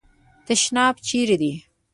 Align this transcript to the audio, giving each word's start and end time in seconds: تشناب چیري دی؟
تشناب 0.47 0.95
چیري 1.07 1.35
دی؟ 1.41 1.53